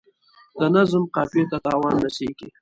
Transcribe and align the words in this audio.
د 0.59 0.61
نظم 0.75 1.03
قافیې 1.15 1.43
ته 1.51 1.57
تاوان 1.65 1.95
رسیږي. 2.05 2.49